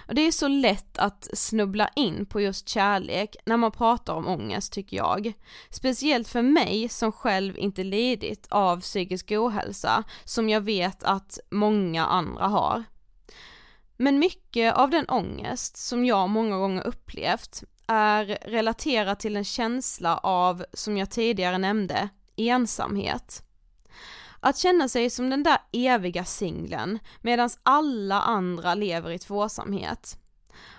Och 0.09 0.15
det 0.15 0.23
är 0.23 0.33
så 0.33 0.49
lätt 0.49 0.99
att 0.99 1.29
snubbla 1.33 1.89
in 1.97 2.27
på 2.27 2.41
just 2.41 2.69
kärlek 2.69 3.37
när 3.47 3.57
man 3.57 3.73
pratar 3.73 4.15
om 4.15 4.27
ångest 4.27 4.73
tycker 4.73 4.97
jag. 4.97 5.33
Speciellt 5.71 6.29
för 6.29 6.43
mig 6.43 6.89
som 6.89 7.13
själv 7.13 7.59
inte 7.59 7.85
lidit 7.85 8.47
av 8.51 8.81
psykisk 8.81 9.33
ohälsa 9.33 10.05
som 10.25 10.49
jag 10.49 10.61
vet 10.61 11.05
att 11.05 11.39
många 11.51 12.07
andra 12.07 12.47
har. 12.47 12.85
Men 13.97 14.19
mycket 14.19 14.75
av 14.75 14.91
den 14.91 15.09
ångest 15.09 15.77
som 15.77 16.05
jag 16.05 16.29
många 16.29 16.59
gånger 16.59 16.87
upplevt 16.87 17.63
är 17.87 18.25
relaterat 18.43 19.21
till 19.21 19.37
en 19.37 19.45
känsla 19.45 20.17
av, 20.19 20.65
som 20.73 20.97
jag 20.97 21.11
tidigare 21.11 21.59
nämnde, 21.59 22.09
ensamhet. 22.49 23.43
Att 24.41 24.57
känna 24.57 24.89
sig 24.89 25.11
som 25.11 25.31
den 25.31 25.43
där 25.43 25.59
eviga 25.73 26.25
singeln 26.25 26.99
medan 27.21 27.51
alla 27.63 28.21
andra 28.21 28.75
lever 28.75 29.11
i 29.11 29.19
tvåsamhet. 29.19 30.19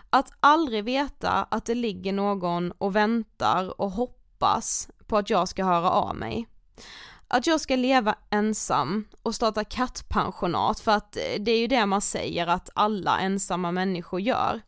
Att 0.10 0.32
aldrig 0.40 0.84
veta 0.84 1.32
att 1.32 1.66
det 1.66 1.76
ligger 1.76 2.14
någon 2.14 2.72
och 2.72 2.96
väntar 2.96 3.82
och 3.82 3.92
hoppas 3.92 4.90
på 5.08 5.18
att 5.18 5.30
jag 5.30 5.50
ska 5.50 5.66
höra 5.66 5.90
av 5.90 6.16
mig. 6.16 6.48
Att 7.28 7.48
jag 7.48 7.62
ska 7.62 7.76
leva 7.76 8.16
ensam 8.30 9.08
och 9.24 9.36
starta 9.36 9.64
kattpensionat 9.64 10.80
för 10.80 10.92
att 10.92 11.16
eh, 11.16 11.22
det 11.40 11.52
är 11.52 11.60
ju 11.60 11.68
det 11.68 11.86
man 11.86 12.02
säger 12.02 12.48
att 12.48 12.70
alla 12.76 13.20
ensamma 13.20 13.72
människor 13.72 14.22
gör. 14.22 14.62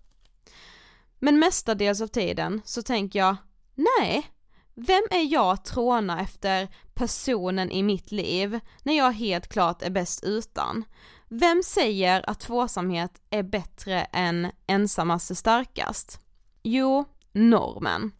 Men 1.19 1.39
mestadels 1.39 2.01
av 2.01 2.08
tiden 2.08 2.62
så 2.65 2.81
tänker 2.81 3.19
jag, 3.19 3.36
nej, 3.75 4.31
vem 4.75 5.03
är 5.11 5.33
jag 5.33 5.51
att 5.51 5.65
tråna 5.65 6.21
efter 6.21 6.67
personen 6.93 7.71
i 7.71 7.83
mitt 7.83 8.11
liv 8.11 8.59
när 8.83 8.97
jag 8.97 9.11
helt 9.11 9.47
klart 9.47 9.81
är 9.81 9.89
bäst 9.89 10.23
utan? 10.23 10.83
Vem 11.27 11.63
säger 11.63 12.29
att 12.29 12.39
tvåsamhet 12.39 13.21
är 13.29 13.43
bättre 13.43 14.01
än 14.01 14.51
ensammaste 14.67 15.33
är 15.33 15.35
starkast? 15.35 16.19
Jo, 16.63 17.05
normen. 17.31 18.11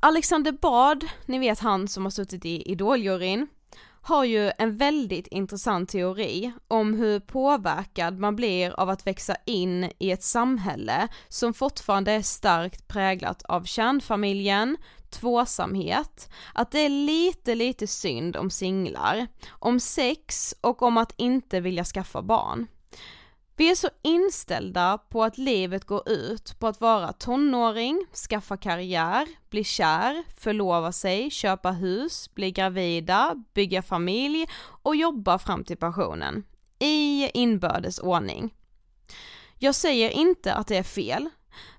Alexander 0.00 0.52
Bard, 0.52 1.06
ni 1.26 1.38
vet 1.38 1.60
han 1.60 1.88
som 1.88 2.04
har 2.04 2.10
suttit 2.10 2.44
i 2.44 2.70
Idoljuryn, 2.72 3.46
har 4.02 4.24
ju 4.24 4.52
en 4.58 4.76
väldigt 4.76 5.26
intressant 5.26 5.88
teori 5.88 6.52
om 6.68 6.94
hur 6.94 7.20
påverkad 7.20 8.18
man 8.18 8.36
blir 8.36 8.80
av 8.80 8.88
att 8.88 9.06
växa 9.06 9.36
in 9.46 9.90
i 9.98 10.10
ett 10.10 10.22
samhälle 10.22 11.08
som 11.28 11.54
fortfarande 11.54 12.12
är 12.12 12.22
starkt 12.22 12.88
präglat 12.88 13.42
av 13.42 13.64
kärnfamiljen, 13.64 14.76
tvåsamhet, 15.10 16.30
att 16.54 16.70
det 16.70 16.78
är 16.78 16.88
lite 16.88 17.54
lite 17.54 17.86
synd 17.86 18.36
om 18.36 18.50
singlar, 18.50 19.26
om 19.50 19.80
sex 19.80 20.54
och 20.60 20.82
om 20.82 20.96
att 20.96 21.14
inte 21.16 21.60
vilja 21.60 21.84
skaffa 21.84 22.22
barn. 22.22 22.66
Vi 23.60 23.70
är 23.70 23.74
så 23.74 23.88
inställda 24.02 24.98
på 24.98 25.24
att 25.24 25.38
livet 25.38 25.84
går 25.84 26.08
ut 26.08 26.58
på 26.58 26.66
att 26.66 26.80
vara 26.80 27.12
tonåring, 27.12 28.06
skaffa 28.28 28.56
karriär, 28.56 29.28
bli 29.50 29.64
kär, 29.64 30.24
förlova 30.36 30.92
sig, 30.92 31.30
köpa 31.30 31.70
hus, 31.70 32.34
bli 32.34 32.50
gravida, 32.50 33.44
bygga 33.54 33.82
familj 33.82 34.46
och 34.60 34.96
jobba 34.96 35.38
fram 35.38 35.64
till 35.64 35.76
pensionen. 35.76 36.44
I 36.78 37.30
inbördes 37.34 37.98
ordning. 37.98 38.54
Jag 39.58 39.74
säger 39.74 40.10
inte 40.10 40.54
att 40.54 40.66
det 40.66 40.76
är 40.76 40.82
fel, 40.82 41.28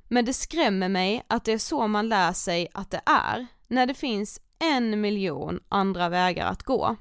men 0.08 0.26
det 0.26 0.34
skrämmer 0.34 0.90
mig 0.90 1.24
att 1.28 1.46
det 1.46 1.52
är 1.54 1.58
så 1.58 1.88
man 1.88 2.10
lär 2.10 2.34
sig 2.34 2.68
att 2.74 2.92
det 2.92 3.02
är, 3.06 3.48
när 3.68 3.86
det 3.86 3.94
finns 3.94 4.42
en 4.60 5.02
miljon 5.02 5.60
andra 5.70 6.10
vägar 6.10 6.48
att 6.48 6.64
gå. 6.64 6.96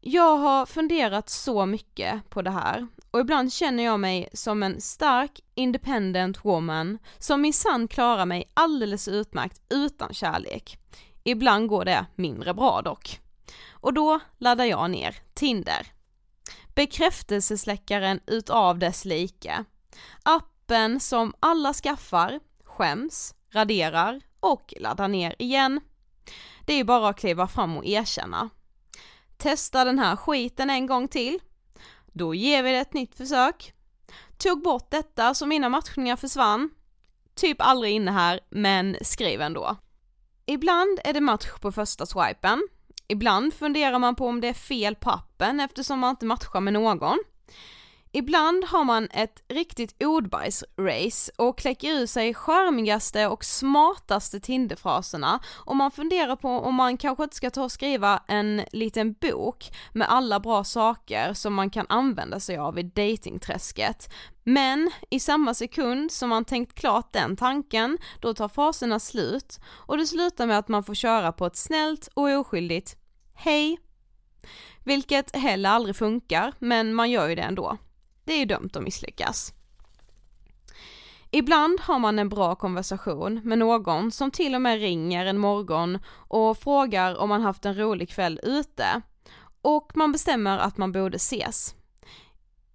Jag 0.00 0.36
har 0.36 0.66
funderat 0.66 1.28
så 1.28 1.66
mycket 1.66 2.30
på 2.30 2.42
det 2.42 2.50
här 2.50 2.86
och 3.10 3.20
ibland 3.20 3.52
känner 3.52 3.84
jag 3.84 4.00
mig 4.00 4.28
som 4.32 4.62
en 4.62 4.80
stark 4.80 5.40
independent 5.54 6.44
woman 6.44 6.98
som 7.18 7.40
minsann 7.40 7.88
klarar 7.88 8.26
mig 8.26 8.50
alldeles 8.54 9.08
utmärkt 9.08 9.60
utan 9.68 10.14
kärlek. 10.14 10.78
Ibland 11.24 11.68
går 11.68 11.84
det 11.84 12.06
mindre 12.14 12.54
bra 12.54 12.82
dock. 12.82 13.20
Och 13.70 13.94
då 13.94 14.20
laddar 14.38 14.64
jag 14.64 14.90
ner 14.90 15.16
Tinder. 15.34 15.86
Bekräftelsesläckaren 16.74 18.20
utav 18.26 18.78
dess 18.78 19.04
like. 19.04 19.64
Appen 20.22 21.00
som 21.00 21.34
alla 21.40 21.74
skaffar, 21.74 22.40
skäms, 22.64 23.34
raderar 23.50 24.20
och 24.40 24.74
laddar 24.80 25.08
ner 25.08 25.34
igen. 25.38 25.80
Det 26.66 26.72
är 26.72 26.76
ju 26.76 26.84
bara 26.84 27.08
att 27.08 27.18
kliva 27.18 27.48
fram 27.48 27.76
och 27.76 27.86
erkänna 27.86 28.50
testa 29.38 29.84
den 29.84 29.98
här 29.98 30.16
skiten 30.16 30.70
en 30.70 30.86
gång 30.86 31.08
till. 31.08 31.38
Då 32.12 32.34
ger 32.34 32.62
vi 32.62 32.70
det 32.70 32.78
ett 32.78 32.94
nytt 32.94 33.14
försök. 33.14 33.72
Tog 34.38 34.62
bort 34.62 34.90
detta 34.90 35.34
så 35.34 35.46
mina 35.46 35.68
matchningar 35.68 36.16
försvann. 36.16 36.70
Typ 37.34 37.56
aldrig 37.60 37.92
inne 37.92 38.10
här, 38.10 38.40
men 38.50 38.96
skriv 39.02 39.40
ändå. 39.40 39.76
Ibland 40.46 41.00
är 41.04 41.12
det 41.12 41.20
match 41.20 41.46
på 41.60 41.72
första 41.72 42.06
swipen. 42.06 42.68
Ibland 43.08 43.54
funderar 43.54 43.98
man 43.98 44.14
på 44.14 44.26
om 44.26 44.40
det 44.40 44.48
är 44.48 44.54
fel 44.54 44.94
på 44.94 45.10
appen 45.10 45.60
eftersom 45.60 45.98
man 45.98 46.10
inte 46.10 46.26
matchar 46.26 46.60
med 46.60 46.72
någon. 46.72 47.18
Ibland 48.18 48.64
har 48.64 48.84
man 48.84 49.08
ett 49.10 49.42
riktigt 49.48 50.02
ordbajs-race 50.02 51.30
och 51.36 51.58
kläcker 51.58 51.88
ur 51.88 52.06
sig 52.06 52.34
charmigaste 52.34 53.26
och 53.26 53.44
smartaste 53.44 54.40
Tinderfraserna 54.40 55.40
och 55.66 55.76
man 55.76 55.90
funderar 55.90 56.36
på 56.36 56.48
om 56.48 56.74
man 56.74 56.96
kanske 56.96 57.24
inte 57.24 57.36
ska 57.36 57.50
ta 57.50 57.64
och 57.64 57.72
skriva 57.72 58.22
en 58.28 58.62
liten 58.72 59.12
bok 59.12 59.70
med 59.92 60.10
alla 60.10 60.40
bra 60.40 60.64
saker 60.64 61.32
som 61.32 61.54
man 61.54 61.70
kan 61.70 61.86
använda 61.88 62.40
sig 62.40 62.56
av 62.56 62.78
i 62.78 62.82
datingträsket. 62.82 64.14
Men 64.44 64.90
i 65.10 65.20
samma 65.20 65.54
sekund 65.54 66.12
som 66.12 66.28
man 66.28 66.44
tänkt 66.44 66.74
klart 66.74 67.12
den 67.12 67.36
tanken, 67.36 67.98
då 68.20 68.34
tar 68.34 68.48
fraserna 68.48 69.00
slut 69.00 69.60
och 69.66 69.98
det 69.98 70.06
slutar 70.06 70.46
med 70.46 70.58
att 70.58 70.68
man 70.68 70.84
får 70.84 70.94
köra 70.94 71.32
på 71.32 71.46
ett 71.46 71.56
snällt 71.56 72.08
och 72.14 72.28
oskyldigt 72.28 72.96
Hej! 73.34 73.78
Vilket 74.84 75.36
heller 75.36 75.70
aldrig 75.70 75.96
funkar, 75.96 76.52
men 76.58 76.94
man 76.94 77.10
gör 77.10 77.28
ju 77.28 77.34
det 77.34 77.42
ändå 77.42 77.78
det 78.28 78.34
är 78.34 78.38
ju 78.38 78.44
dömt 78.44 78.76
att 78.76 78.82
misslyckas. 78.82 79.52
Ibland 81.30 81.80
har 81.80 81.98
man 81.98 82.18
en 82.18 82.28
bra 82.28 82.54
konversation 82.54 83.40
med 83.44 83.58
någon 83.58 84.10
som 84.10 84.30
till 84.30 84.54
och 84.54 84.62
med 84.62 84.80
ringer 84.80 85.26
en 85.26 85.38
morgon 85.38 85.98
och 86.14 86.58
frågar 86.58 87.16
om 87.16 87.28
man 87.28 87.42
haft 87.42 87.64
en 87.64 87.78
rolig 87.78 88.10
kväll 88.10 88.40
ute 88.42 89.02
och 89.62 89.92
man 89.94 90.12
bestämmer 90.12 90.58
att 90.58 90.78
man 90.78 90.92
borde 90.92 91.16
ses. 91.16 91.74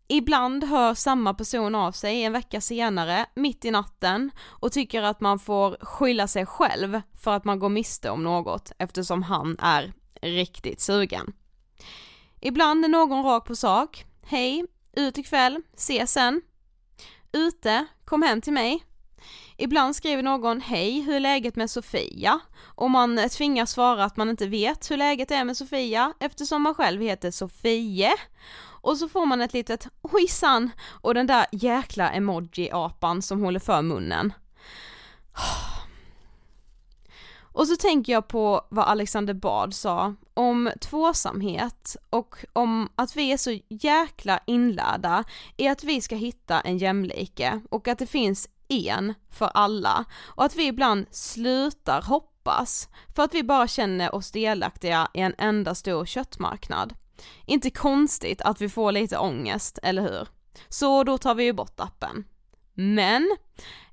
Ibland 0.07 0.63
hör 0.63 0.93
samma 0.93 1.33
person 1.33 1.75
av 1.75 1.91
sig 1.91 2.23
en 2.23 2.33
vecka 2.33 2.61
senare, 2.61 3.25
mitt 3.35 3.65
i 3.65 3.71
natten, 3.71 4.31
och 4.45 4.71
tycker 4.71 5.01
att 5.01 5.21
man 5.21 5.39
får 5.39 5.77
skylla 5.81 6.27
sig 6.27 6.45
själv 6.45 7.01
för 7.23 7.31
att 7.31 7.45
man 7.45 7.59
går 7.59 7.69
miste 7.69 8.09
om 8.09 8.23
något 8.23 8.71
eftersom 8.77 9.23
han 9.23 9.57
är 9.59 9.93
riktigt 10.21 10.81
sugen. 10.81 11.33
Ibland 12.41 12.85
är 12.85 12.89
någon 12.89 13.23
rak 13.23 13.45
på 13.45 13.55
sak, 13.55 14.05
hej, 14.21 14.65
ut 14.93 15.17
ikväll, 15.17 15.61
ses 15.77 16.11
sen. 16.11 16.41
Ute, 17.31 17.85
kom 18.05 18.21
hem 18.21 18.41
till 18.41 18.53
mig. 18.53 18.83
Ibland 19.57 19.95
skriver 19.95 20.23
någon 20.23 20.61
hej, 20.61 21.01
hur 21.01 21.15
är 21.15 21.19
läget 21.19 21.55
med 21.55 21.69
Sofia? 21.69 22.39
Och 22.75 22.91
man 22.91 23.29
tvingas 23.29 23.71
svara 23.71 24.03
att 24.03 24.17
man 24.17 24.29
inte 24.29 24.47
vet 24.47 24.91
hur 24.91 24.97
läget 24.97 25.31
är 25.31 25.43
med 25.43 25.57
Sofia 25.57 26.13
eftersom 26.19 26.61
man 26.61 26.75
själv 26.75 27.01
heter 27.01 27.31
Sofie. 27.31 28.13
Och 28.81 28.97
så 28.97 29.09
får 29.09 29.25
man 29.25 29.41
ett 29.41 29.53
litet 29.53 29.87
ojsan 30.01 30.69
och 31.01 31.13
den 31.13 31.27
där 31.27 31.45
jäkla 31.51 32.11
emoji-apan 32.11 33.21
som 33.21 33.41
håller 33.41 33.59
för 33.59 33.81
munnen. 33.81 34.33
Och 37.53 37.67
så 37.67 37.75
tänker 37.75 38.13
jag 38.13 38.27
på 38.27 38.65
vad 38.69 38.85
Alexander 38.85 39.33
Bard 39.33 39.73
sa 39.73 40.15
om 40.33 40.71
tvåsamhet 40.81 41.95
och 42.09 42.35
om 42.53 42.89
att 42.95 43.15
vi 43.15 43.31
är 43.31 43.37
så 43.37 43.59
jäkla 43.69 44.39
inlärda 44.47 45.23
i 45.57 45.67
att 45.67 45.83
vi 45.83 46.01
ska 46.01 46.15
hitta 46.15 46.61
en 46.61 46.77
jämlike 46.77 47.61
och 47.69 47.87
att 47.87 47.99
det 47.99 48.07
finns 48.07 48.49
en 48.67 49.13
för 49.29 49.45
alla 49.53 50.05
och 50.25 50.43
att 50.43 50.55
vi 50.55 50.67
ibland 50.67 51.05
slutar 51.11 52.01
hoppas 52.01 52.89
för 53.15 53.23
att 53.23 53.33
vi 53.33 53.43
bara 53.43 53.67
känner 53.67 54.15
oss 54.15 54.31
delaktiga 54.31 55.07
i 55.13 55.19
en 55.19 55.35
enda 55.37 55.75
stor 55.75 56.05
köttmarknad. 56.05 56.93
Inte 57.45 57.69
konstigt 57.69 58.41
att 58.41 58.61
vi 58.61 58.69
får 58.69 58.91
lite 58.91 59.17
ångest, 59.17 59.79
eller 59.83 60.01
hur? 60.01 60.27
Så 60.69 61.03
då 61.03 61.17
tar 61.17 61.35
vi 61.35 61.43
ju 61.43 61.53
bort 61.53 61.79
appen. 61.79 62.23
Men 62.73 63.37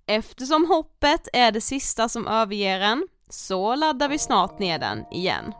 eftersom 0.07 0.67
hoppet 0.67 1.29
är 1.33 1.53
det 1.53 1.61
sista 1.61 2.09
som 2.09 2.27
överger 2.29 2.81
en 2.81 3.09
så 3.31 3.75
laddar 3.75 4.09
vi 4.09 4.19
snart 4.19 4.59
ner 4.59 4.79
den 4.79 5.05
igen. 5.11 5.55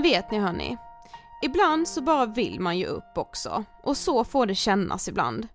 Men 0.00 0.10
vet 0.10 0.30
ni 0.30 0.38
hörni, 0.38 0.76
ibland 1.42 1.88
så 1.88 2.00
bara 2.00 2.26
vill 2.26 2.60
man 2.60 2.78
ju 2.78 2.86
upp 2.86 3.18
också 3.18 3.64
och 3.82 3.96
så 3.96 4.24
får 4.24 4.46
det 4.46 4.54
kännas 4.54 5.08
ibland. 5.08 5.48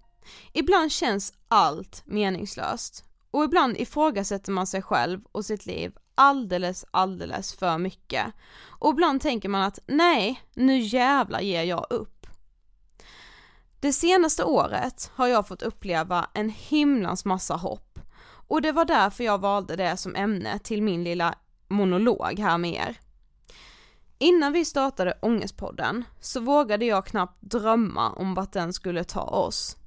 Ibland 0.54 0.92
känns 0.92 1.34
allt 1.48 2.02
meningslöst 2.06 3.04
och 3.32 3.44
ibland 3.44 3.78
ifrågasätter 3.78 4.52
man 4.52 4.68
sig 4.68 4.82
själv 4.82 5.22
och 5.32 5.46
sitt 5.46 5.66
liv 5.66 5.96
alldeles, 6.16 6.86
alldeles 6.92 7.56
för 7.56 7.78
mycket. 7.78 8.26
Och 8.68 8.92
ibland 8.92 9.22
tänker 9.22 9.50
man 9.50 9.62
att 9.62 9.80
nej, 9.88 10.42
nu 10.54 10.80
jävlar 10.80 11.40
ger 11.40 11.64
jag 11.64 11.86
upp. 11.90 12.28
Det 13.80 13.94
senaste 13.94 14.44
året 14.44 15.12
har 15.16 15.28
jag 15.28 15.48
fått 15.48 15.62
uppleva 15.62 16.30
en 16.34 16.50
himlans 16.50 17.26
massa 17.26 17.56
hopp 17.56 18.00
och 18.48 18.62
det 18.62 18.72
var 18.72 18.86
därför 18.86 19.24
jag 19.24 19.42
valde 19.42 19.76
det 19.76 19.98
som 19.98 20.16
ämne 20.16 20.60
till 20.60 20.84
min 20.84 21.04
lilla 21.04 21.36
monolog 21.68 22.40
här 22.40 22.58
med 22.58 22.74
er. 22.74 22.98
Innan 24.18 24.54
vi 24.54 24.66
startade 24.66 25.18
Ångestpodden 25.22 26.04
så 26.20 26.40
vågade 26.40 26.86
jag 26.86 27.06
knappt 27.06 27.42
drömma 27.42 28.12
om 28.12 28.34
vart 28.34 28.52
den 28.52 28.74
skulle 28.74 29.04
ta 29.04 29.22
oss. 29.22 29.78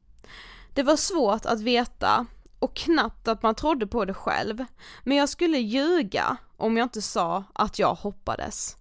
Det 0.74 0.82
var 0.82 0.96
svårt 0.96 1.46
att 1.46 1.60
veta 1.60 2.26
och 2.58 2.76
knappt 2.76 3.28
att 3.28 3.42
man 3.42 3.54
trodde 3.54 3.86
på 3.86 4.04
det 4.04 4.14
själv, 4.14 4.64
men 5.04 5.16
jag 5.16 5.28
skulle 5.28 5.58
ljuga 5.58 6.36
om 6.56 6.76
jag 6.76 6.84
inte 6.84 7.02
sa 7.02 7.44
att 7.54 7.78
jag 7.78 7.94
hoppades. 7.94 8.76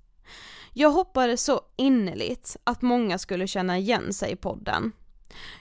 Jag 0.74 0.92
hoppades 0.92 1.44
så 1.44 1.62
innerligt 1.76 2.58
att 2.64 2.82
många 2.82 3.18
skulle 3.18 3.48
känna 3.48 3.78
igen 3.78 4.14
sig 4.14 4.32
i 4.32 4.36
podden. 4.36 4.92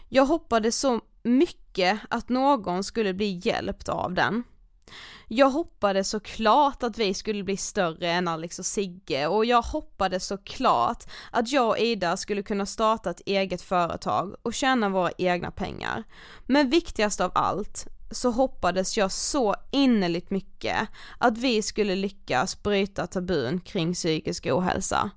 Jag 0.09 0.27
hoppades 0.27 0.79
så 0.79 1.01
mycket 1.22 2.01
att 2.11 2.29
någon 2.29 2.85
skulle 2.85 3.14
bli 3.14 3.40
hjälpt 3.44 3.88
av 3.88 4.14
den. 4.14 4.44
Jag 5.29 5.51
hoppades 5.51 6.11
såklart 6.11 6.83
att 6.83 6.99
vi 6.99 7.14
skulle 7.14 7.44
bli 7.44 7.57
större 7.57 8.11
än 8.11 8.29
Alex 8.29 8.59
och 8.59 8.66
Sigge 8.66 9.27
och 9.27 9.44
jag 9.44 9.62
hoppades 9.62 10.27
såklart 10.27 11.05
att 11.31 11.53
jag 11.53 11.68
och 11.68 11.79
Ida 11.79 12.16
skulle 12.16 12.42
kunna 12.42 12.66
starta 12.66 13.11
ett 13.11 13.22
eget 13.27 13.62
företag 13.62 14.37
och 14.42 14.55
tjäna 14.55 14.88
våra 14.88 15.11
egna 15.18 15.51
pengar. 15.51 16.05
Men 16.46 16.70
viktigast 16.70 17.20
av 17.20 17.33
allt 17.35 17.87
så 18.11 18.31
hoppades 18.31 18.96
jag 18.96 19.12
så 19.12 19.55
innerligt 19.70 20.31
mycket 20.31 20.88
att 21.18 21.38
vi 21.38 21.62
skulle 21.62 21.94
lyckas 21.94 22.62
bryta 22.62 23.07
tabun 23.07 23.61
kring 23.61 23.94
psykisk 23.94 24.46
ohälsa. 24.46 25.11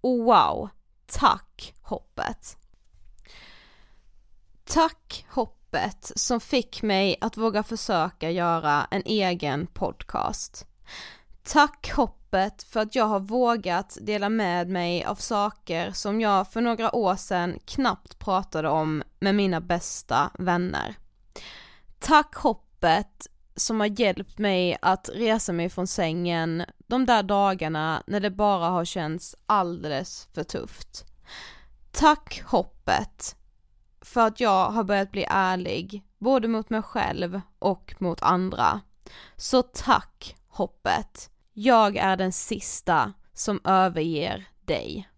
Och 0.00 0.18
wow, 0.18 0.68
tack 1.06 1.74
hoppet! 1.82 2.56
Tack 4.64 5.26
hoppet 5.28 5.57
som 6.16 6.40
fick 6.40 6.82
mig 6.82 7.16
att 7.20 7.36
våga 7.36 7.62
försöka 7.62 8.30
göra 8.30 8.86
en 8.90 9.02
egen 9.04 9.66
podcast. 9.66 10.66
Tack 11.42 11.92
hoppet 11.92 12.62
för 12.62 12.80
att 12.80 12.94
jag 12.94 13.04
har 13.04 13.20
vågat 13.20 13.98
dela 14.00 14.28
med 14.28 14.68
mig 14.68 15.04
av 15.04 15.14
saker 15.14 15.90
som 15.92 16.20
jag 16.20 16.52
för 16.52 16.60
några 16.60 16.94
år 16.94 17.16
sedan 17.16 17.58
knappt 17.64 18.18
pratade 18.18 18.68
om 18.68 19.02
med 19.20 19.34
mina 19.34 19.60
bästa 19.60 20.30
vänner. 20.38 20.96
Tack 21.98 22.34
hoppet 22.34 23.26
som 23.56 23.80
har 23.80 24.00
hjälpt 24.00 24.38
mig 24.38 24.78
att 24.82 25.10
resa 25.14 25.52
mig 25.52 25.68
från 25.68 25.86
sängen 25.86 26.64
de 26.86 27.06
där 27.06 27.22
dagarna 27.22 28.02
när 28.06 28.20
det 28.20 28.30
bara 28.30 28.68
har 28.68 28.84
känts 28.84 29.36
alldeles 29.46 30.28
för 30.34 30.44
tufft. 30.44 31.04
Tack 31.92 32.42
hoppet 32.46 33.36
för 34.08 34.26
att 34.26 34.40
jag 34.40 34.70
har 34.70 34.84
börjat 34.84 35.10
bli 35.10 35.26
ärlig, 35.28 36.02
både 36.18 36.48
mot 36.48 36.70
mig 36.70 36.82
själv 36.82 37.40
och 37.58 37.94
mot 37.98 38.22
andra. 38.22 38.80
Så 39.36 39.62
tack 39.62 40.36
hoppet. 40.48 41.30
Jag 41.52 41.96
är 41.96 42.16
den 42.16 42.32
sista 42.32 43.12
som 43.34 43.60
överger 43.64 44.48
dig. 44.64 45.08